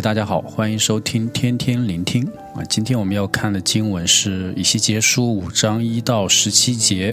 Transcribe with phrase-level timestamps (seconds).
[0.00, 2.62] 大家好，欢迎收听天天聆听啊。
[2.68, 7.12] 今天我们要看的经文是以西结书五章一到十七节，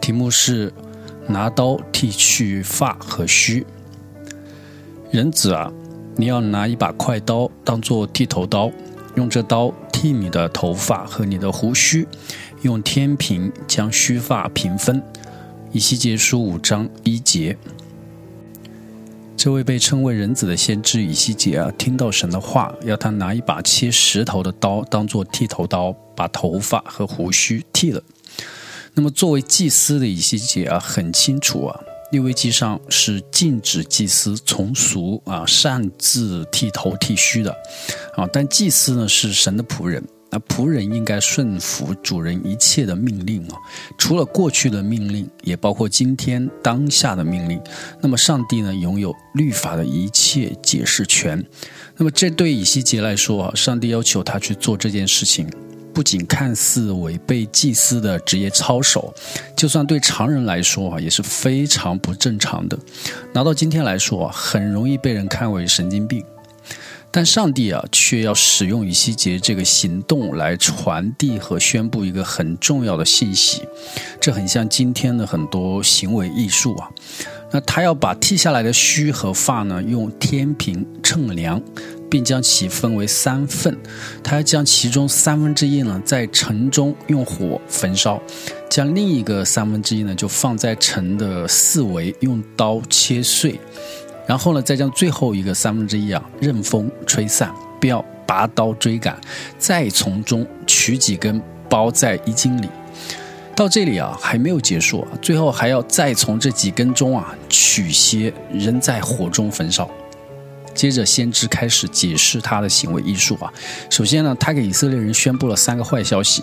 [0.00, 0.72] 题目是
[1.28, 3.64] 拿刀剃去发和须。
[5.12, 5.72] 人子啊，
[6.16, 8.72] 你要拿一把快刀当做剃头刀，
[9.14, 12.08] 用这刀剃你的头发和你的胡须，
[12.62, 15.00] 用天平将须发平分。
[15.70, 17.56] 以西结书五章一节。
[19.36, 28.02] 这位被称为人子的先知以西结啊，听到神的话，要他拿一把切石头的刀当做剃头刀，把头发和胡须剃了。
[28.94, 31.80] 那么，作为祭司的以西结啊，很清楚啊，
[32.10, 37.54] 利未记上是禁止祭司从俗啊擅自剃头剃须的
[38.16, 38.26] 啊。
[38.32, 40.02] 但祭司呢，是神的仆人。
[40.30, 43.56] 那仆人应该顺服主人一切的命令啊，
[43.96, 47.60] 除了过去的命令，也包括今天当下的命令。
[48.00, 51.42] 那么上帝呢，拥有律法的一切解释权。
[51.96, 55.48] 那么这对以西结来说啊，上帝要求他去做这件事情，
[55.94, 59.14] 不仅看似违背祭司的职业操守，
[59.56, 62.76] 就算对常人来说啊，也是非常不正常的。
[63.32, 66.22] 拿到今天来说啊，很容易被人看为神经病。
[67.16, 73.62] 但上帝啊，却要使用以西结这个行动来传递和宣布一个很重要的信息，
[74.20, 76.90] 这很像今天的很多行为艺术啊。
[77.50, 81.58] 那他要把剃下来的须和发呢，用天平称量，
[82.10, 83.74] 并将其分为三份。
[84.22, 88.20] 他要将其中三分之一呢，在城中用火焚烧，
[88.68, 93.58] 将另一个三分之一呢，就放在城的四围，用刀切碎。
[94.26, 99.16] 然后呢，再将最后一个三分之一啊，任风吹散，不要拔刀追赶，
[99.58, 102.68] 再从中取几根包在衣襟里。
[103.54, 109.88] 到这里啊，还没有结束，最后还要再从这几根中啊取些扔在火中焚烧。
[110.74, 113.50] 接着，先知开始解释他的行为艺术啊。
[113.88, 116.42] 首先呢，他给以色列人宣布了三个坏消息。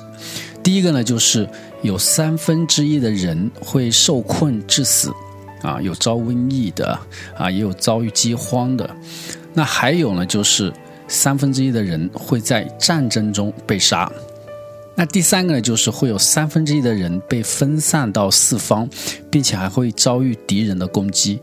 [0.63, 1.47] 第一个呢，就是
[1.83, 5.13] 有三分之一的人会受困致死。
[5.63, 6.95] 啊，有遭瘟疫的，
[7.35, 8.87] 啊，也有遭遇饥荒的。
[9.53, 10.71] 那还有呢，就是
[11.07, 14.11] 三分之一的人会在战争中被杀。
[14.95, 18.87] 那第三个呢，就是会有三分之一的人被分散到四方，
[19.31, 21.39] 并且还会遭遇敌人的攻击。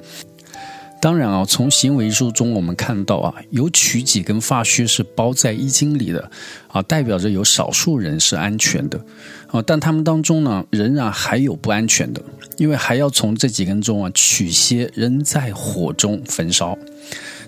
[1.01, 6.31] 当然啊，从行为书中我们看到啊，有取几根发须是包在衣襟里的
[6.69, 9.03] 啊，代表着有少数人是安全的
[9.49, 12.23] 啊，但他们当中呢，仍然还有不安全的，
[12.59, 16.77] 因为还要从这几根中啊取些扔在火中焚烧。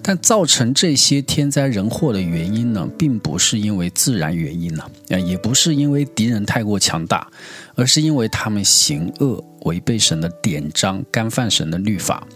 [0.05, 7.29] 但造成这些天灾人祸的原因呢，并不是因为自然原因呢，啊，也不是因为敌人太过强大，
[7.77, 12.27] 而是因为他们行恶，违背神的典章，干犯神的律法。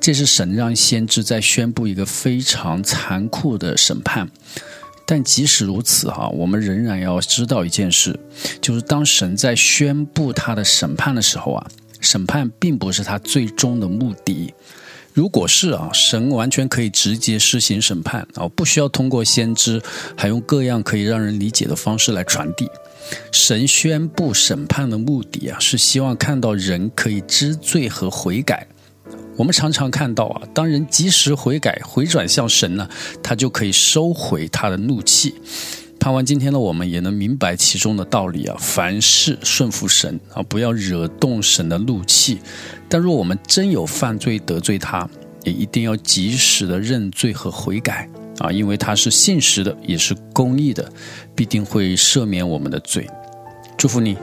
[0.00, 4.28] 这是神让先知在宣布一个非常残酷的审判，
[5.04, 8.18] 但即使如此，哈，我们仍然要知道一件事，
[8.62, 11.66] 就是当神在宣布他的审判的时候啊，
[12.00, 14.54] 审判并不是他最终的目的。
[15.12, 19.82] 如果是啊，神完全可以直接施行审判啊，不需要通过先知，
[20.16, 22.66] 还用各样可以让人理解的方式来传递。
[23.32, 28.66] 神宣布审判的目的啊，是希望看到人可以知罪和悔改。
[29.40, 32.86] 我们常常看到啊，当人及时悔改、回转向神呢，
[33.22, 35.34] 他就可以收回他的怒气。
[35.98, 42.38] 盼望今天的我们也能明白其中的道理啊，凡事顺服神啊，不要惹动神的怒气。
[42.86, 45.08] 但若我们真有犯罪得罪他，
[45.44, 48.06] 也一定要及时的认罪和悔改
[48.40, 50.92] 啊，因为他是信实的，也是公义的，
[51.34, 53.08] 必定会赦免我们的罪。
[53.78, 54.18] 祝福你。